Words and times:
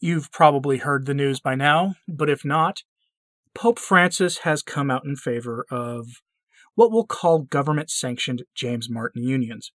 You've 0.00 0.30
probably 0.30 0.78
heard 0.78 1.06
the 1.06 1.14
news 1.14 1.40
by 1.40 1.54
now, 1.54 1.94
but 2.06 2.28
if 2.28 2.44
not, 2.44 2.82
Pope 3.54 3.78
Francis 3.78 4.38
has 4.38 4.62
come 4.62 4.90
out 4.90 5.06
in 5.06 5.16
favor 5.16 5.64
of 5.70 6.06
what 6.74 6.92
we'll 6.92 7.06
call 7.06 7.40
government 7.40 7.90
sanctioned 7.90 8.42
James 8.54 8.90
Martin 8.90 9.22
unions. 9.22 9.72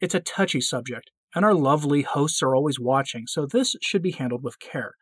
It's 0.00 0.14
a 0.14 0.20
touchy 0.20 0.60
subject, 0.60 1.10
and 1.34 1.44
our 1.44 1.54
lovely 1.54 2.02
hosts 2.02 2.42
are 2.42 2.56
always 2.56 2.80
watching, 2.80 3.28
so 3.28 3.46
this 3.46 3.76
should 3.80 4.02
be 4.02 4.10
handled 4.10 4.42
with 4.42 4.58
care. 4.58 4.94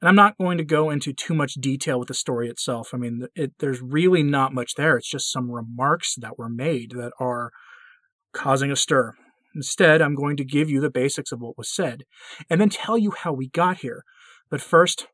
And 0.00 0.08
I'm 0.08 0.14
not 0.14 0.38
going 0.38 0.56
to 0.58 0.64
go 0.64 0.88
into 0.88 1.12
too 1.12 1.34
much 1.34 1.54
detail 1.54 1.98
with 1.98 2.08
the 2.08 2.14
story 2.14 2.48
itself. 2.48 2.90
I 2.94 2.96
mean, 2.96 3.26
it, 3.34 3.52
there's 3.58 3.82
really 3.82 4.22
not 4.22 4.54
much 4.54 4.74
there. 4.76 4.96
It's 4.96 5.10
just 5.10 5.30
some 5.30 5.50
remarks 5.50 6.14
that 6.16 6.38
were 6.38 6.50
made 6.50 6.92
that 6.92 7.12
are 7.20 7.50
causing 8.32 8.70
a 8.70 8.76
stir. 8.76 9.14
Instead, 9.56 10.02
I'm 10.02 10.14
going 10.14 10.36
to 10.36 10.44
give 10.44 10.68
you 10.68 10.82
the 10.82 10.90
basics 10.90 11.32
of 11.32 11.40
what 11.40 11.56
was 11.56 11.74
said, 11.74 12.04
and 12.50 12.60
then 12.60 12.68
tell 12.68 12.98
you 12.98 13.10
how 13.10 13.32
we 13.32 13.48
got 13.48 13.78
here. 13.78 14.04
But 14.50 14.60
first, 14.60 15.06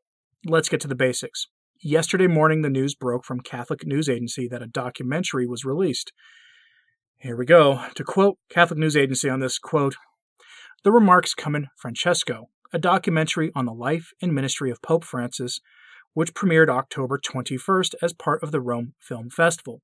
let's 0.45 0.67
get 0.67 0.81
to 0.81 0.87
the 0.89 0.95
basics. 0.95 1.47
Yesterday 1.81 2.27
morning, 2.27 2.61
the 2.61 2.69
news 2.69 2.93
broke 2.93 3.23
from 3.23 3.39
Catholic 3.39 3.87
News 3.87 4.09
Agency 4.09 4.49
that 4.49 4.61
a 4.61 4.67
documentary 4.67 5.47
was 5.47 5.63
released. 5.63 6.11
Here 7.17 7.37
we 7.37 7.45
go. 7.45 7.85
To 7.95 8.03
quote 8.03 8.37
Catholic 8.49 8.79
News 8.79 8.97
Agency 8.97 9.29
on 9.29 9.39
this 9.39 9.57
quote, 9.57 9.95
the 10.83 10.91
remarks 10.91 11.33
come 11.33 11.55
in 11.55 11.67
Francesco, 11.77 12.49
a 12.73 12.79
documentary 12.79 13.49
on 13.55 13.65
the 13.65 13.73
life 13.73 14.11
and 14.21 14.33
ministry 14.33 14.69
of 14.69 14.81
Pope 14.81 15.05
Francis, 15.05 15.61
which 16.13 16.33
premiered 16.33 16.69
October 16.69 17.17
21st 17.17 17.95
as 18.01 18.11
part 18.11 18.43
of 18.43 18.51
the 18.51 18.59
Rome 18.59 18.93
Film 18.99 19.29
Festival, 19.29 19.81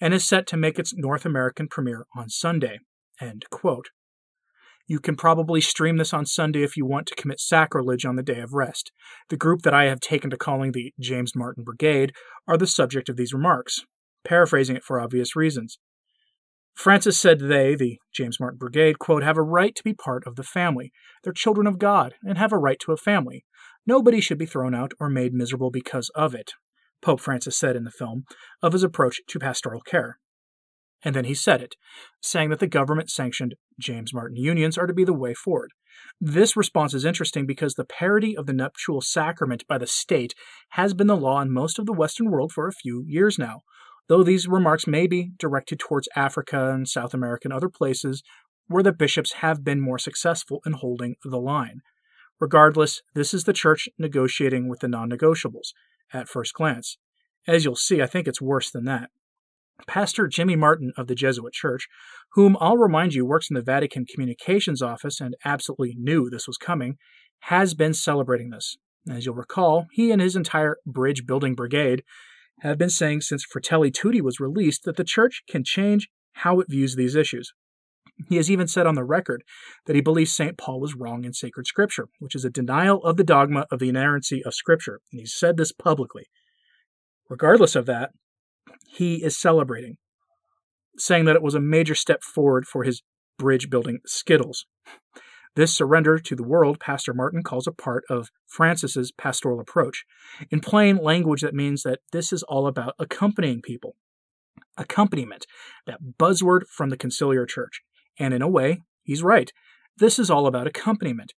and 0.00 0.12
is 0.12 0.24
set 0.24 0.48
to 0.48 0.56
make 0.56 0.80
its 0.80 0.92
North 0.96 1.24
American 1.24 1.68
premiere 1.68 2.06
on 2.16 2.28
Sunday. 2.28 2.80
End 3.20 3.44
quote. 3.50 3.90
You 4.90 4.98
can 4.98 5.14
probably 5.14 5.60
stream 5.60 5.98
this 5.98 6.12
on 6.12 6.26
Sunday 6.26 6.64
if 6.64 6.76
you 6.76 6.84
want 6.84 7.06
to 7.06 7.14
commit 7.14 7.38
sacrilege 7.38 8.04
on 8.04 8.16
the 8.16 8.24
day 8.24 8.40
of 8.40 8.54
rest. 8.54 8.90
The 9.28 9.36
group 9.36 9.62
that 9.62 9.72
I 9.72 9.84
have 9.84 10.00
taken 10.00 10.30
to 10.30 10.36
calling 10.36 10.72
the 10.72 10.92
James 10.98 11.36
Martin 11.36 11.62
Brigade 11.62 12.12
are 12.48 12.56
the 12.56 12.66
subject 12.66 13.08
of 13.08 13.16
these 13.16 13.32
remarks, 13.32 13.84
paraphrasing 14.24 14.74
it 14.74 14.82
for 14.82 14.98
obvious 14.98 15.36
reasons. 15.36 15.78
Francis 16.74 17.16
said 17.16 17.38
they, 17.38 17.76
the 17.76 17.98
James 18.12 18.40
Martin 18.40 18.58
Brigade, 18.58 18.98
quote, 18.98 19.22
have 19.22 19.36
a 19.36 19.42
right 19.42 19.76
to 19.76 19.84
be 19.84 19.94
part 19.94 20.26
of 20.26 20.34
the 20.34 20.42
family. 20.42 20.90
They're 21.22 21.32
children 21.32 21.68
of 21.68 21.78
God 21.78 22.14
and 22.24 22.36
have 22.36 22.52
a 22.52 22.58
right 22.58 22.80
to 22.80 22.90
a 22.90 22.96
family. 22.96 23.44
Nobody 23.86 24.20
should 24.20 24.38
be 24.38 24.44
thrown 24.44 24.74
out 24.74 24.90
or 24.98 25.08
made 25.08 25.32
miserable 25.32 25.70
because 25.70 26.10
of 26.16 26.34
it, 26.34 26.50
Pope 27.00 27.20
Francis 27.20 27.56
said 27.56 27.76
in 27.76 27.84
the 27.84 27.92
film, 27.92 28.24
of 28.60 28.72
his 28.72 28.82
approach 28.82 29.20
to 29.28 29.38
pastoral 29.38 29.82
care. 29.82 30.18
And 31.02 31.14
then 31.14 31.24
he 31.24 31.34
said 31.34 31.62
it, 31.62 31.76
saying 32.20 32.50
that 32.50 32.58
the 32.58 32.66
government 32.66 33.10
sanctioned 33.10 33.54
James 33.78 34.12
Martin 34.12 34.36
unions 34.36 34.76
are 34.76 34.86
to 34.86 34.92
be 34.92 35.04
the 35.04 35.14
way 35.14 35.34
forward. 35.34 35.72
This 36.20 36.56
response 36.56 36.94
is 36.94 37.04
interesting 37.04 37.46
because 37.46 37.74
the 37.74 37.84
parody 37.84 38.36
of 38.36 38.46
the 38.46 38.52
nuptial 38.52 39.00
sacrament 39.00 39.66
by 39.66 39.78
the 39.78 39.86
state 39.86 40.34
has 40.70 40.92
been 40.94 41.06
the 41.06 41.16
law 41.16 41.40
in 41.40 41.52
most 41.52 41.78
of 41.78 41.86
the 41.86 41.92
Western 41.92 42.30
world 42.30 42.52
for 42.52 42.68
a 42.68 42.72
few 42.72 43.04
years 43.06 43.38
now, 43.38 43.60
though 44.08 44.22
these 44.22 44.46
remarks 44.46 44.86
may 44.86 45.06
be 45.06 45.32
directed 45.38 45.78
towards 45.78 46.08
Africa 46.14 46.72
and 46.72 46.88
South 46.88 47.14
America 47.14 47.46
and 47.46 47.52
other 47.52 47.68
places 47.68 48.22
where 48.68 48.82
the 48.82 48.92
bishops 48.92 49.32
have 49.34 49.64
been 49.64 49.80
more 49.80 49.98
successful 49.98 50.60
in 50.64 50.74
holding 50.74 51.16
the 51.24 51.40
line. 51.40 51.80
Regardless, 52.38 53.02
this 53.14 53.34
is 53.34 53.44
the 53.44 53.52
church 53.52 53.88
negotiating 53.98 54.68
with 54.68 54.80
the 54.80 54.88
non 54.88 55.10
negotiables 55.10 55.72
at 56.12 56.28
first 56.28 56.54
glance. 56.54 56.96
As 57.46 57.64
you'll 57.64 57.76
see, 57.76 58.00
I 58.00 58.06
think 58.06 58.28
it's 58.28 58.40
worse 58.40 58.70
than 58.70 58.84
that. 58.84 59.10
Pastor 59.86 60.26
Jimmy 60.28 60.56
Martin 60.56 60.92
of 60.96 61.06
the 61.06 61.14
Jesuit 61.14 61.52
Church, 61.52 61.88
whom 62.32 62.56
I'll 62.60 62.76
remind 62.76 63.14
you 63.14 63.24
works 63.24 63.48
in 63.50 63.54
the 63.54 63.62
Vatican 63.62 64.04
Communications 64.04 64.82
Office 64.82 65.20
and 65.20 65.34
absolutely 65.44 65.94
knew 65.96 66.28
this 66.28 66.46
was 66.46 66.56
coming, 66.56 66.96
has 67.44 67.74
been 67.74 67.94
celebrating 67.94 68.50
this. 68.50 68.76
As 69.10 69.26
you'll 69.26 69.34
recall, 69.34 69.86
he 69.92 70.10
and 70.10 70.20
his 70.20 70.36
entire 70.36 70.76
bridge 70.86 71.26
building 71.26 71.54
brigade 71.54 72.02
have 72.60 72.78
been 72.78 72.90
saying 72.90 73.22
since 73.22 73.44
Fratelli 73.44 73.90
Tutti 73.90 74.20
was 74.20 74.40
released 74.40 74.84
that 74.84 74.96
the 74.96 75.04
church 75.04 75.42
can 75.48 75.64
change 75.64 76.08
how 76.32 76.60
it 76.60 76.68
views 76.68 76.96
these 76.96 77.14
issues. 77.14 77.52
He 78.28 78.36
has 78.36 78.50
even 78.50 78.68
said 78.68 78.86
on 78.86 78.94
the 78.94 79.04
record 79.04 79.42
that 79.86 79.96
he 79.96 80.02
believes 80.02 80.32
St. 80.32 80.58
Paul 80.58 80.80
was 80.80 80.94
wrong 80.94 81.24
in 81.24 81.32
sacred 81.32 81.66
scripture, 81.66 82.08
which 82.18 82.34
is 82.34 82.44
a 82.44 82.50
denial 82.50 83.02
of 83.02 83.16
the 83.16 83.24
dogma 83.24 83.66
of 83.70 83.78
the 83.78 83.88
inerrancy 83.88 84.42
of 84.44 84.54
scripture, 84.54 85.00
and 85.10 85.20
he's 85.20 85.34
said 85.34 85.56
this 85.56 85.72
publicly. 85.72 86.24
Regardless 87.30 87.74
of 87.74 87.86
that, 87.86 88.10
he 88.90 89.22
is 89.22 89.38
celebrating, 89.38 89.96
saying 90.98 91.24
that 91.24 91.36
it 91.36 91.42
was 91.42 91.54
a 91.54 91.60
major 91.60 91.94
step 91.94 92.22
forward 92.22 92.66
for 92.66 92.84
his 92.84 93.02
bridge 93.38 93.70
building 93.70 94.00
skittles. 94.04 94.66
This 95.56 95.74
surrender 95.74 96.18
to 96.18 96.36
the 96.36 96.44
world, 96.44 96.78
Pastor 96.78 97.12
Martin 97.12 97.42
calls 97.42 97.66
a 97.66 97.72
part 97.72 98.04
of 98.08 98.30
Francis's 98.46 99.12
pastoral 99.12 99.60
approach. 99.60 100.04
In 100.50 100.60
plain 100.60 100.96
language, 100.96 101.40
that 101.42 101.54
means 101.54 101.82
that 101.82 102.00
this 102.12 102.32
is 102.32 102.42
all 102.44 102.66
about 102.66 102.94
accompanying 102.98 103.60
people. 103.60 103.96
Accompaniment, 104.76 105.46
that 105.86 106.00
buzzword 106.18 106.62
from 106.68 106.90
the 106.90 106.96
conciliar 106.96 107.48
church. 107.48 107.80
And 108.18 108.32
in 108.32 108.42
a 108.42 108.48
way, 108.48 108.82
he's 109.02 109.22
right. 109.22 109.52
This 109.96 110.18
is 110.18 110.30
all 110.30 110.46
about 110.46 110.66
accompaniment. 110.66 111.32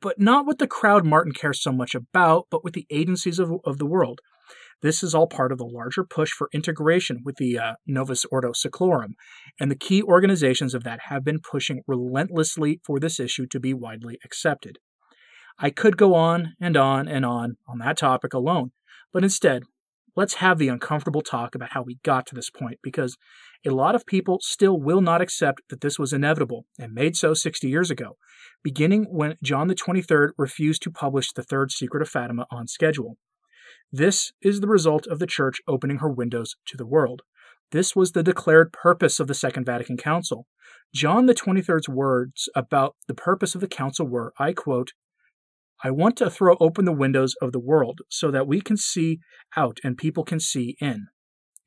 But 0.00 0.18
not 0.18 0.46
with 0.46 0.58
the 0.58 0.66
crowd 0.66 1.04
Martin 1.04 1.32
cares 1.32 1.60
so 1.60 1.72
much 1.72 1.94
about, 1.94 2.46
but 2.50 2.64
with 2.64 2.74
the 2.74 2.86
agencies 2.90 3.38
of, 3.38 3.52
of 3.64 3.78
the 3.78 3.86
world. 3.86 4.20
This 4.82 5.02
is 5.02 5.14
all 5.14 5.26
part 5.26 5.52
of 5.52 5.58
the 5.58 5.66
larger 5.66 6.04
push 6.04 6.30
for 6.30 6.48
integration 6.52 7.20
with 7.24 7.36
the 7.36 7.58
uh, 7.58 7.72
Novus 7.86 8.24
Ordo 8.30 8.52
Seclorum, 8.52 9.12
and 9.58 9.70
the 9.70 9.76
key 9.76 10.02
organizations 10.02 10.74
of 10.74 10.84
that 10.84 11.00
have 11.08 11.22
been 11.22 11.40
pushing 11.40 11.82
relentlessly 11.86 12.80
for 12.84 12.98
this 12.98 13.20
issue 13.20 13.46
to 13.46 13.60
be 13.60 13.74
widely 13.74 14.18
accepted. 14.24 14.78
I 15.58 15.68
could 15.68 15.98
go 15.98 16.14
on 16.14 16.54
and 16.58 16.76
on 16.76 17.08
and 17.08 17.26
on 17.26 17.58
on 17.68 17.78
that 17.78 17.98
topic 17.98 18.32
alone, 18.32 18.72
but 19.12 19.22
instead, 19.22 19.64
let's 20.16 20.34
have 20.34 20.58
the 20.58 20.68
uncomfortable 20.68 21.20
talk 21.20 21.54
about 21.54 21.72
how 21.72 21.82
we 21.82 21.98
got 22.02 22.26
to 22.26 22.34
this 22.34 22.48
point 22.48 22.78
because 22.82 23.18
a 23.66 23.70
lot 23.70 23.94
of 23.94 24.06
people 24.06 24.38
still 24.40 24.80
will 24.80 25.02
not 25.02 25.20
accept 25.20 25.60
that 25.68 25.82
this 25.82 25.98
was 25.98 26.14
inevitable 26.14 26.64
and 26.78 26.94
made 26.94 27.16
so 27.16 27.34
60 27.34 27.68
years 27.68 27.90
ago, 27.90 28.16
beginning 28.62 29.04
when 29.10 29.36
John 29.42 29.68
the 29.68 29.74
23rd 29.74 30.30
refused 30.38 30.82
to 30.82 30.90
publish 30.90 31.32
the 31.32 31.42
Third 31.42 31.70
Secret 31.70 32.00
of 32.00 32.08
Fatima 32.08 32.46
on 32.50 32.66
schedule. 32.66 33.18
This 33.92 34.32
is 34.40 34.60
the 34.60 34.68
result 34.68 35.08
of 35.08 35.18
the 35.18 35.26
Church 35.26 35.60
opening 35.66 35.98
her 35.98 36.08
windows 36.08 36.54
to 36.66 36.76
the 36.76 36.86
world. 36.86 37.22
This 37.72 37.96
was 37.96 38.12
the 38.12 38.22
declared 38.22 38.72
purpose 38.72 39.18
of 39.18 39.26
the 39.26 39.34
Second 39.34 39.64
Vatican 39.66 39.96
Council. 39.96 40.46
John 40.94 41.26
the 41.26 41.34
23rd's 41.34 41.88
words 41.88 42.48
about 42.54 42.94
the 43.08 43.14
purpose 43.14 43.56
of 43.56 43.60
the 43.60 43.68
council 43.68 44.06
were, 44.06 44.32
I 44.38 44.52
quote, 44.52 44.92
I 45.82 45.90
want 45.90 46.16
to 46.18 46.30
throw 46.30 46.56
open 46.60 46.84
the 46.84 46.92
windows 46.92 47.34
of 47.40 47.50
the 47.50 47.58
world 47.58 48.00
so 48.08 48.30
that 48.30 48.46
we 48.46 48.60
can 48.60 48.76
see 48.76 49.18
out 49.56 49.78
and 49.82 49.96
people 49.96 50.24
can 50.24 50.38
see 50.38 50.76
in. 50.80 51.08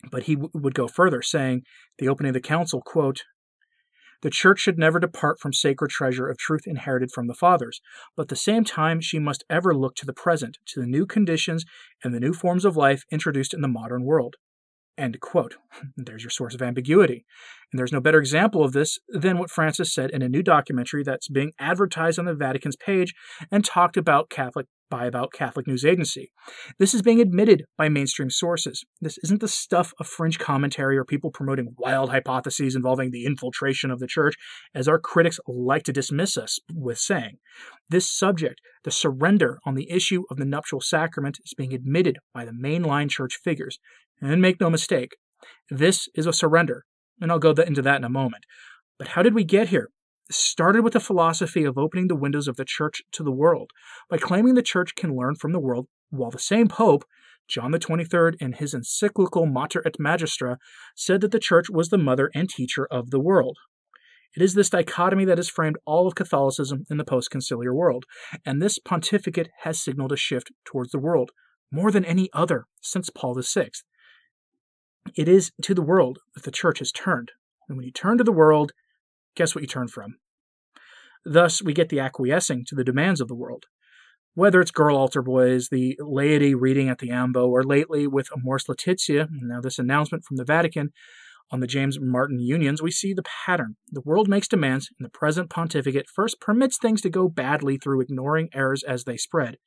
But 0.09 0.23
he 0.23 0.35
w- 0.35 0.51
would 0.53 0.75
go 0.75 0.87
further, 0.87 1.21
saying, 1.21 1.63
the 1.97 2.07
opening 2.07 2.29
of 2.29 2.35
the 2.35 2.41
council, 2.41 2.81
quote, 2.81 3.23
the 4.23 4.29
church 4.29 4.59
should 4.61 4.79
never 4.79 4.99
depart 4.99 5.39
from 5.39 5.51
sacred 5.51 5.91
treasure 5.91 6.29
of 6.29 6.37
truth 6.37 6.63
inherited 6.65 7.11
from 7.11 7.27
the 7.27 7.33
fathers, 7.33 7.81
but 8.15 8.23
at 8.23 8.29
the 8.29 8.35
same 8.35 8.63
time 8.63 9.01
she 9.01 9.19
must 9.19 9.43
ever 9.49 9.75
look 9.75 9.95
to 9.95 10.05
the 10.05 10.13
present, 10.13 10.57
to 10.65 10.79
the 10.79 10.87
new 10.87 11.05
conditions 11.05 11.65
and 12.03 12.13
the 12.13 12.21
new 12.21 12.33
forms 12.33 12.63
of 12.63 12.77
life 12.77 13.03
introduced 13.11 13.53
in 13.53 13.61
the 13.61 13.67
modern 13.67 14.03
world. 14.05 14.37
End 14.97 15.19
quote. 15.19 15.55
There's 15.97 16.23
your 16.23 16.29
source 16.29 16.53
of 16.53 16.61
ambiguity. 16.61 17.25
And 17.71 17.79
there's 17.79 17.91
no 17.91 17.99
better 17.99 18.19
example 18.19 18.63
of 18.63 18.73
this 18.73 18.99
than 19.09 19.39
what 19.39 19.49
Francis 19.49 19.91
said 19.91 20.11
in 20.11 20.21
a 20.21 20.29
new 20.29 20.43
documentary 20.43 21.01
that's 21.03 21.27
being 21.27 21.53
advertised 21.57 22.19
on 22.19 22.25
the 22.25 22.35
Vatican's 22.35 22.75
page 22.75 23.15
and 23.51 23.65
talked 23.65 23.97
about 23.97 24.29
Catholic 24.29 24.67
by 24.93 25.07
about 25.07 25.33
Catholic 25.33 25.65
News 25.65 25.83
Agency. 25.83 26.31
This 26.77 26.93
is 26.93 27.01
being 27.01 27.19
admitted 27.19 27.63
by 27.79 27.89
mainstream 27.89 28.29
sources. 28.29 28.85
This 29.01 29.17
isn't 29.23 29.41
the 29.41 29.47
stuff 29.47 29.91
of 29.99 30.05
fringe 30.05 30.37
commentary 30.37 30.99
or 30.99 31.03
people 31.03 31.31
promoting 31.31 31.73
wild 31.79 32.11
hypotheses 32.11 32.75
involving 32.75 33.09
the 33.09 33.25
infiltration 33.25 33.89
of 33.89 33.99
the 33.99 34.05
church, 34.05 34.35
as 34.75 34.87
our 34.87 34.99
critics 34.99 35.39
like 35.47 35.81
to 35.85 35.93
dismiss 35.93 36.37
us 36.37 36.59
with 36.71 36.99
saying. 36.99 37.39
This 37.89 38.07
subject, 38.07 38.61
the 38.83 38.91
surrender 38.91 39.57
on 39.65 39.73
the 39.73 39.89
issue 39.89 40.25
of 40.29 40.37
the 40.37 40.45
nuptial 40.45 40.79
sacrament, 40.79 41.39
is 41.43 41.55
being 41.55 41.73
admitted 41.73 42.19
by 42.31 42.45
the 42.45 42.51
mainline 42.51 43.09
church 43.09 43.39
figures. 43.43 43.79
And 44.21 44.41
make 44.41 44.59
no 44.59 44.69
mistake, 44.69 45.17
this 45.69 46.07
is 46.15 46.25
a 46.25 46.33
surrender, 46.33 46.85
and 47.19 47.31
I'll 47.31 47.39
go 47.39 47.51
into 47.51 47.81
that 47.81 47.97
in 47.97 48.03
a 48.03 48.09
moment. 48.09 48.45
But 48.97 49.09
how 49.09 49.23
did 49.23 49.33
we 49.33 49.43
get 49.43 49.69
here? 49.69 49.89
started 50.31 50.83
with 50.83 50.93
the 50.93 50.99
philosophy 50.99 51.63
of 51.63 51.77
opening 51.77 52.07
the 52.07 52.15
windows 52.15 52.47
of 52.47 52.55
the 52.55 52.65
church 52.65 53.01
to 53.11 53.23
the 53.23 53.31
world 53.31 53.71
by 54.09 54.17
claiming 54.17 54.55
the 54.55 54.61
church 54.61 54.95
can 54.95 55.15
learn 55.15 55.35
from 55.35 55.51
the 55.51 55.59
world, 55.59 55.87
while 56.09 56.31
the 56.31 56.39
same 56.39 56.67
pope, 56.67 57.03
John 57.47 57.71
the 57.71 57.79
23rd, 57.79 58.35
in 58.39 58.53
his 58.53 58.73
encyclical 58.73 59.45
Mater 59.45 59.83
et 59.85 59.95
Magistra, 59.99 60.57
said 60.95 61.21
that 61.21 61.31
the 61.31 61.39
church 61.39 61.69
was 61.69 61.89
the 61.89 61.97
mother 61.97 62.31
and 62.33 62.49
teacher 62.49 62.87
of 62.89 63.11
the 63.11 63.19
world. 63.19 63.57
It 64.35 64.41
is 64.41 64.55
this 64.55 64.69
dichotomy 64.69 65.25
that 65.25 65.37
has 65.37 65.49
framed 65.49 65.77
all 65.85 66.07
of 66.07 66.15
Catholicism 66.15 66.85
in 66.89 66.97
the 66.97 67.03
post 67.03 67.29
conciliar 67.29 67.73
world, 67.73 68.05
and 68.45 68.61
this 68.61 68.79
pontificate 68.79 69.49
has 69.61 69.79
signaled 69.79 70.11
a 70.11 70.17
shift 70.17 70.51
towards 70.65 70.91
the 70.91 70.99
world 70.99 71.31
more 71.71 71.91
than 71.91 72.05
any 72.05 72.29
other 72.33 72.65
since 72.81 73.09
Paul 73.09 73.39
VI. 73.39 73.69
It 75.15 75.27
is 75.27 75.51
to 75.61 75.75
the 75.75 75.81
world 75.81 76.19
that 76.33 76.43
the 76.43 76.51
church 76.51 76.79
has 76.79 76.91
turned. 76.91 77.31
And 77.67 77.77
when 77.77 77.85
you 77.85 77.91
turn 77.91 78.17
to 78.17 78.23
the 78.23 78.31
world, 78.31 78.71
guess 79.35 79.53
what 79.53 79.61
you 79.61 79.67
turn 79.67 79.87
from? 79.87 80.15
Thus, 81.25 81.61
we 81.61 81.73
get 81.73 81.89
the 81.89 81.99
acquiescing 81.99 82.65
to 82.67 82.75
the 82.75 82.83
demands 82.83 83.21
of 83.21 83.27
the 83.27 83.35
world. 83.35 83.65
Whether 84.33 84.59
it's 84.59 84.71
girl 84.71 84.97
altar 84.97 85.21
boys, 85.21 85.69
the 85.69 85.97
laity 85.99 86.55
reading 86.55 86.89
at 86.89 86.97
the 86.97 87.11
Ambo, 87.11 87.47
or 87.47 87.63
lately 87.63 88.07
with 88.07 88.29
Amoris 88.35 88.67
Laetitia, 88.67 89.27
now 89.31 89.61
this 89.61 89.77
announcement 89.77 90.23
from 90.25 90.37
the 90.37 90.43
Vatican 90.43 90.91
on 91.51 91.59
the 91.59 91.67
James 91.67 91.99
Martin 92.01 92.39
unions, 92.39 92.81
we 92.81 92.89
see 92.89 93.13
the 93.13 93.23
pattern. 93.45 93.75
The 93.91 94.01
world 94.01 94.27
makes 94.27 94.47
demands, 94.47 94.89
and 94.97 95.05
the 95.05 95.11
present 95.11 95.51
pontificate 95.51 96.07
first 96.09 96.41
permits 96.41 96.79
things 96.79 97.01
to 97.01 97.11
go 97.11 97.29
badly 97.29 97.77
through 97.77 98.01
ignoring 98.01 98.49
errors 98.53 98.81
as 98.81 99.03
they 99.03 99.17
spread, 99.17 99.57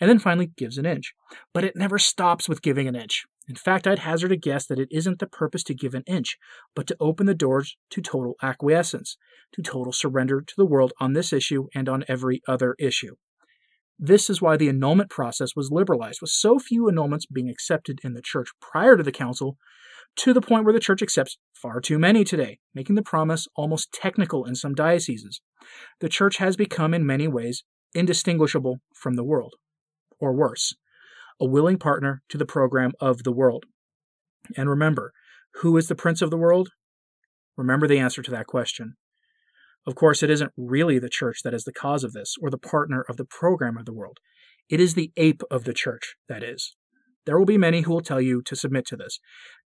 and 0.00 0.10
then 0.10 0.18
finally 0.18 0.50
gives 0.56 0.76
an 0.76 0.86
inch. 0.86 1.14
But 1.52 1.62
it 1.62 1.76
never 1.76 1.98
stops 1.98 2.48
with 2.48 2.62
giving 2.62 2.88
an 2.88 2.96
inch. 2.96 3.24
In 3.46 3.56
fact, 3.56 3.86
I'd 3.86 3.98
hazard 4.00 4.32
a 4.32 4.36
guess 4.36 4.66
that 4.66 4.78
it 4.78 4.88
isn't 4.90 5.18
the 5.18 5.26
purpose 5.26 5.62
to 5.64 5.74
give 5.74 5.94
an 5.94 6.04
inch, 6.06 6.38
but 6.74 6.86
to 6.86 6.96
open 6.98 7.26
the 7.26 7.34
doors 7.34 7.76
to 7.90 8.00
total 8.00 8.36
acquiescence, 8.42 9.18
to 9.52 9.62
total 9.62 9.92
surrender 9.92 10.40
to 10.40 10.54
the 10.56 10.64
world 10.64 10.92
on 10.98 11.12
this 11.12 11.32
issue 11.32 11.68
and 11.74 11.88
on 11.88 12.04
every 12.08 12.40
other 12.48 12.74
issue. 12.78 13.16
This 13.98 14.28
is 14.28 14.42
why 14.42 14.56
the 14.56 14.68
annulment 14.68 15.10
process 15.10 15.54
was 15.54 15.70
liberalized, 15.70 16.20
with 16.20 16.30
so 16.30 16.58
few 16.58 16.84
annulments 16.84 17.30
being 17.32 17.50
accepted 17.50 18.00
in 18.02 18.14
the 18.14 18.22
church 18.22 18.48
prior 18.60 18.96
to 18.96 19.02
the 19.02 19.12
council, 19.12 19.56
to 20.16 20.32
the 20.32 20.40
point 20.40 20.64
where 20.64 20.72
the 20.72 20.80
church 20.80 21.02
accepts 21.02 21.38
far 21.52 21.80
too 21.80 21.98
many 21.98 22.24
today, 22.24 22.58
making 22.74 22.96
the 22.96 23.02
promise 23.02 23.46
almost 23.56 23.92
technical 23.92 24.44
in 24.44 24.54
some 24.54 24.74
dioceses. 24.74 25.40
The 26.00 26.08
church 26.08 26.38
has 26.38 26.56
become, 26.56 26.94
in 26.94 27.06
many 27.06 27.28
ways, 27.28 27.62
indistinguishable 27.94 28.78
from 28.94 29.14
the 29.14 29.24
world, 29.24 29.54
or 30.18 30.32
worse, 30.32 30.74
a 31.40 31.44
willing 31.44 31.78
partner 31.78 32.22
to 32.28 32.38
the 32.38 32.46
program 32.46 32.92
of 33.00 33.22
the 33.22 33.32
world. 33.32 33.64
And 34.56 34.68
remember, 34.68 35.12
who 35.60 35.76
is 35.76 35.88
the 35.88 35.94
prince 35.94 36.22
of 36.22 36.30
the 36.30 36.36
world? 36.36 36.70
Remember 37.56 37.86
the 37.86 37.98
answer 37.98 38.22
to 38.22 38.30
that 38.30 38.46
question. 38.46 38.96
Of 39.86 39.94
course, 39.94 40.22
it 40.22 40.30
isn't 40.30 40.52
really 40.56 40.98
the 40.98 41.10
church 41.10 41.40
that 41.44 41.54
is 41.54 41.64
the 41.64 41.72
cause 41.72 42.04
of 42.04 42.12
this, 42.12 42.34
or 42.40 42.50
the 42.50 42.58
partner 42.58 43.04
of 43.08 43.16
the 43.16 43.24
program 43.24 43.76
of 43.76 43.84
the 43.84 43.92
world. 43.92 44.18
It 44.68 44.80
is 44.80 44.94
the 44.94 45.12
ape 45.16 45.42
of 45.50 45.64
the 45.64 45.74
church, 45.74 46.16
that 46.28 46.42
is. 46.42 46.74
There 47.26 47.38
will 47.38 47.46
be 47.46 47.58
many 47.58 47.82
who 47.82 47.92
will 47.92 48.00
tell 48.00 48.20
you 48.20 48.42
to 48.42 48.56
submit 48.56 48.86
to 48.86 48.96
this, 48.96 49.18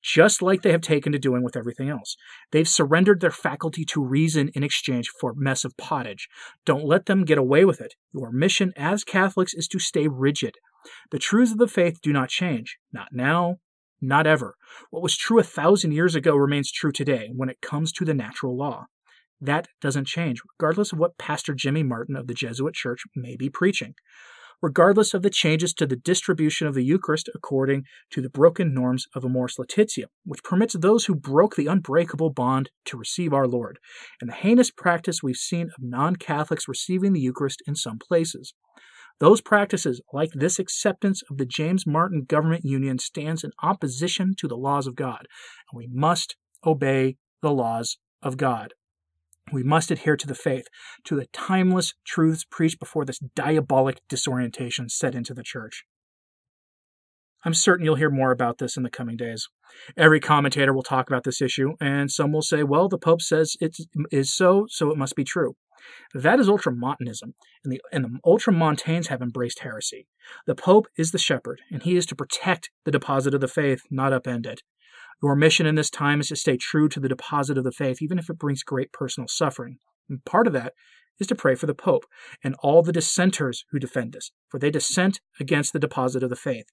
just 0.03 0.43
like 0.43 0.63
they 0.63 0.73
have 0.73 0.83
taken 0.83 1.13
to 1.13 1.19
doing 1.19 1.43
with 1.43 1.57
everything 1.57 1.89
else. 1.89 2.17
They've 2.53 2.69
surrendered 2.69 3.21
their 3.21 3.31
faculty 3.31 3.85
to 3.87 4.05
reason 4.05 4.51
in 4.55 4.63
exchange 4.63 5.09
for 5.21 5.31
a 5.31 5.37
mess 5.37 5.65
of 5.65 5.77
pottage. 5.77 6.29
Don't 6.65 6.85
let 6.85 7.07
them 7.07 7.25
get 7.25 7.39
away 7.39 7.65
with 7.65 7.81
it. 7.81 7.95
Your 8.13 8.31
mission 8.31 8.73
as 8.77 9.05
Catholics 9.05 9.55
is 9.55 9.69
to 9.69 9.79
stay 9.79 10.07
rigid. 10.07 10.57
The 11.11 11.19
truths 11.19 11.53
of 11.53 11.59
the 11.59 11.67
faith 11.67 12.01
do 12.03 12.13
not 12.13 12.29
change. 12.29 12.79
Not 12.93 13.09
now, 13.13 13.57
not 14.01 14.27
ever. 14.27 14.57
What 14.91 15.03
was 15.03 15.17
true 15.17 15.39
a 15.39 15.43
thousand 15.43 15.93
years 15.93 16.15
ago 16.15 16.37
remains 16.37 16.71
true 16.71 16.93
today 16.93 17.31
when 17.35 17.49
it 17.49 17.61
comes 17.61 17.93
to 17.93 18.05
the 18.05 18.15
natural 18.15 18.57
law. 18.57 18.87
That 19.41 19.69
doesn't 19.81 20.07
change, 20.07 20.41
regardless 20.59 20.93
of 20.93 20.99
what 20.99 21.19
Pastor 21.19 21.55
Jimmy 21.55 21.83
Martin 21.83 22.17
of 22.17 22.27
the 22.27 22.35
Jesuit 22.35 22.75
Church 22.75 23.03
may 23.15 23.37
be 23.37 23.51
preaching, 23.51 23.95
regardless 24.63 25.15
of 25.15 25.23
the 25.23 25.31
changes 25.31 25.73
to 25.75 25.87
the 25.87 25.97
distribution 25.97 26.67
of 26.67 26.75
the 26.75 26.85
Eucharist 26.85 27.29
according 27.35 27.85
to 28.11 28.21
the 28.21 28.31
broken 28.31 28.73
norms 28.73 29.07
of 29.15 29.25
Amoris 29.25 29.59
Laetitia, 29.59 30.07
which 30.25 30.43
permits 30.43 30.75
those 30.75 31.07
who 31.07 31.15
broke 31.15 31.57
the 31.57 31.67
unbreakable 31.67 32.31
bond 32.31 32.71
to 32.87 32.97
receive 32.97 33.33
our 33.33 33.47
Lord, 33.47 33.79
and 34.21 34.31
the 34.31 34.35
heinous 34.35 34.71
practice 34.71 35.23
we've 35.23 35.37
seen 35.37 35.69
of 35.69 35.83
non 35.83 36.17
Catholics 36.17 36.69
receiving 36.69 37.13
the 37.13 37.21
Eucharist 37.21 37.63
in 37.67 37.75
some 37.75 37.99
places. 37.99 38.55
Those 39.19 39.41
practices, 39.41 40.03
like 40.13 40.31
this 40.35 40.59
acceptance 40.59 41.23
of 41.31 41.39
the 41.39 41.47
James 41.47 41.87
Martin 41.87 42.25
government 42.29 42.65
union, 42.65 42.99
stands 42.99 43.43
in 43.43 43.51
opposition 43.63 44.35
to 44.39 44.49
the 44.49 44.57
laws 44.57 44.87
of 44.87 44.95
God, 44.95 45.27
and 45.71 45.79
we 45.79 45.89
must 45.91 46.37
obey 46.67 47.17
the 47.41 47.53
laws 47.53 47.97
of 48.23 48.37
God. 48.37 48.75
We 49.53 49.63
must 49.63 49.91
adhere 49.91 50.17
to 50.17 50.27
the 50.27 50.35
faith, 50.35 50.67
to 51.05 51.15
the 51.15 51.27
timeless 51.33 51.95
truths 52.05 52.45
preached 52.51 52.81
before 52.81 53.05
this 53.05 53.21
diabolic 53.37 54.01
disorientation 54.09 54.89
set 54.89 55.15
into 55.15 55.35
the 55.35 55.45
church. 55.45 55.85
I'm 57.45 57.55
certain 57.55 57.85
you'll 57.85 57.95
hear 57.95 58.11
more 58.11 58.33
about 58.33 58.59
this 58.59 58.77
in 58.77 58.83
the 58.83 58.91
coming 58.91 59.17
days. 59.17 59.47
Every 59.97 60.19
commentator 60.19 60.73
will 60.73 60.83
talk 60.83 61.09
about 61.09 61.23
this 61.23 61.41
issue, 61.41 61.75
and 61.81 62.11
some 62.11 62.33
will 62.33 62.43
say, 62.43 62.65
well, 62.65 62.89
the 62.89 62.99
Pope 62.99 63.23
says 63.23 63.55
it 63.61 63.77
is 64.11 64.35
so, 64.35 64.67
so 64.69 64.91
it 64.91 64.99
must 64.99 65.15
be 65.15 65.23
true. 65.23 65.55
That 66.15 66.41
is 66.41 66.49
ultramontanism, 66.49 67.35
and 67.65 67.73
the, 67.73 67.81
and 67.93 68.05
the 68.05 68.19
ultramontanes 68.25 69.09
have 69.09 69.23
embraced 69.23 69.61
heresy. 69.61 70.07
The 70.47 70.55
Pope 70.55 70.89
is 70.97 71.13
the 71.13 71.19
shepherd, 71.19 71.61
and 71.71 71.83
he 71.83 71.97
is 71.97 72.07
to 72.07 72.17
protect 72.17 72.71
the 72.85 72.91
deposit 72.91 73.35
of 73.35 73.41
the 73.41 73.49
faith, 73.49 73.83
not 73.91 74.13
upend 74.13 74.47
it. 74.47 74.63
Your 75.23 75.35
mission 75.35 75.67
in 75.67 75.75
this 75.75 75.91
time 75.91 76.21
is 76.21 76.29
to 76.29 76.37
stay 76.37 76.57
true 76.57 76.89
to 76.91 77.01
the 77.01 77.09
deposit 77.09 77.57
of 77.57 77.65
the 77.65 77.73
faith, 77.73 78.03
even 78.03 78.19
if 78.19 78.29
it 78.29 78.39
brings 78.39 78.63
great 78.63 78.93
personal 78.93 79.29
suffering. 79.29 79.79
And 80.09 80.25
part 80.25 80.47
of 80.47 80.53
that 80.53 80.75
is 81.19 81.27
to 81.29 81.35
pray 81.35 81.55
for 81.55 81.67
the 81.67 81.75
Pope 81.75 82.05
and 82.45 82.55
all 82.63 82.83
the 82.83 82.93
dissenters 82.93 83.65
who 83.71 83.79
defend 83.79 84.13
this, 84.13 84.31
for 84.49 84.59
they 84.59 84.71
dissent 84.71 85.21
against 85.41 85.73
the 85.73 85.79
deposit 85.79 86.23
of 86.23 86.31
the 86.31 86.37
faith. 86.37 86.67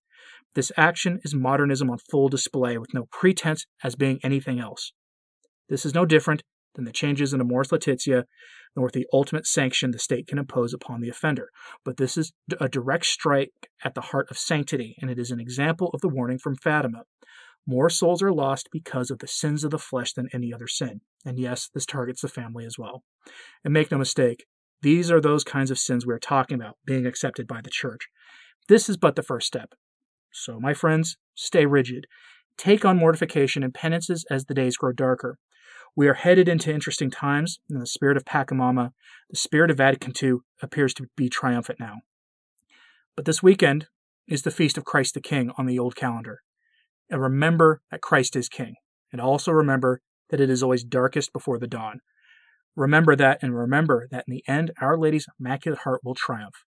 This 0.56 0.71
action 0.77 1.19
is 1.24 1.33
modernism 1.33 1.89
on 1.89 1.98
full 1.98 2.30
display, 2.30 2.77
with 2.77 2.94
no 2.94 3.07
pretense 3.12 3.65
as 3.83 3.95
being 3.95 4.19
anything 4.24 4.60
else. 4.60 4.92
This 5.69 5.86
is 5.86 5.94
no 5.94 6.06
different 6.06 6.44
than 6.75 6.85
the 6.85 6.91
changes 6.91 7.33
in 7.33 7.41
Amoris 7.41 7.71
Laetitia, 7.71 8.25
nor 8.75 8.89
the 8.89 9.07
ultimate 9.13 9.45
sanction 9.45 9.91
the 9.91 9.99
state 9.99 10.27
can 10.27 10.37
impose 10.37 10.73
upon 10.73 11.01
the 11.01 11.09
offender. 11.09 11.49
But 11.85 11.97
this 11.97 12.17
is 12.17 12.33
a 12.59 12.67
direct 12.69 13.05
strike 13.05 13.69
at 13.83 13.95
the 13.95 14.01
heart 14.01 14.29
of 14.31 14.37
sanctity, 14.37 14.95
and 15.01 15.11
it 15.11 15.19
is 15.19 15.31
an 15.31 15.39
example 15.39 15.89
of 15.93 16.01
the 16.01 16.09
warning 16.09 16.39
from 16.39 16.55
Fatima. 16.55 17.03
More 17.65 17.89
souls 17.89 18.21
are 18.21 18.33
lost 18.33 18.69
because 18.71 19.09
of 19.09 19.19
the 19.19 19.27
sins 19.27 19.63
of 19.63 19.71
the 19.71 19.79
flesh 19.79 20.13
than 20.13 20.27
any 20.33 20.53
other 20.53 20.67
sin. 20.67 21.01
And 21.25 21.39
yes, 21.39 21.69
this 21.73 21.85
targets 21.85 22.21
the 22.21 22.27
family 22.27 22.65
as 22.65 22.77
well. 22.77 23.03
And 23.63 23.73
make 23.73 23.91
no 23.91 23.97
mistake, 23.97 24.45
these 24.81 25.09
are 25.09 25.21
those 25.21 25.45
kinds 25.45 25.71
of 25.71 25.79
sins 25.79 26.05
we 26.05 26.13
are 26.13 26.19
talking 26.19 26.55
about 26.55 26.77
being 26.85 27.05
accepted 27.05 27.47
by 27.47 27.61
the 27.61 27.69
church. 27.69 28.09
This 28.67 28.89
is 28.89 28.97
but 28.97 29.15
the 29.15 29.23
first 29.23 29.47
step. 29.47 29.73
So, 30.33 30.59
my 30.59 30.73
friends, 30.73 31.15
stay 31.35 31.65
rigid. 31.65 32.05
Take 32.57 32.83
on 32.83 32.97
mortification 32.97 33.63
and 33.63 33.73
penances 33.73 34.25
as 34.29 34.45
the 34.45 34.53
days 34.53 34.75
grow 34.75 34.91
darker. 34.91 35.37
We 35.95 36.07
are 36.07 36.15
headed 36.15 36.49
into 36.49 36.73
interesting 36.73 37.11
times, 37.11 37.59
and 37.69 37.81
the 37.81 37.85
spirit 37.85 38.17
of 38.17 38.25
Pachamama, 38.25 38.91
the 39.29 39.37
spirit 39.37 39.69
of 39.69 39.77
Vatican 39.77 40.13
II, 40.21 40.37
appears 40.61 40.93
to 40.95 41.07
be 41.15 41.29
triumphant 41.29 41.79
now. 41.79 41.97
But 43.15 43.25
this 43.25 43.43
weekend 43.43 43.87
is 44.27 44.41
the 44.41 44.51
Feast 44.51 44.77
of 44.77 44.85
Christ 44.85 45.13
the 45.13 45.21
King 45.21 45.51
on 45.57 45.65
the 45.65 45.77
old 45.77 45.95
calendar 45.95 46.39
and 47.13 47.21
remember 47.21 47.81
that 47.91 48.01
Christ 48.01 48.35
is 48.35 48.50
King. 48.50 48.75
And 49.12 49.21
also 49.21 49.51
remember 49.51 50.01
that 50.29 50.41
it 50.41 50.50
is 50.50 50.63
always 50.63 50.83
darkest 50.83 51.31
before 51.31 51.59
the 51.59 51.67
dawn. 51.67 52.00
Remember 52.75 53.15
that, 53.15 53.38
and 53.43 53.55
remember 53.55 54.07
that 54.09 54.25
in 54.27 54.33
the 54.33 54.43
end, 54.47 54.71
Our 54.81 54.97
Lady's 54.97 55.27
Immaculate 55.39 55.81
Heart 55.81 56.01
will 56.03 56.15
triumph. 56.15 56.65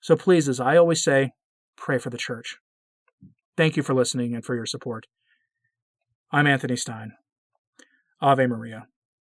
So 0.00 0.14
please, 0.14 0.48
as 0.48 0.60
I 0.60 0.76
always 0.76 1.02
say, 1.02 1.32
pray 1.76 1.98
for 1.98 2.10
the 2.10 2.18
church. 2.18 2.58
Thank 3.56 3.76
you 3.76 3.82
for 3.82 3.94
listening 3.94 4.34
and 4.34 4.44
for 4.44 4.54
your 4.54 4.66
support. 4.66 5.06
I'm 6.30 6.46
Anthony 6.46 6.76
Stine. 6.76 7.12
Ave 8.22 8.46
Maria. 8.46 8.86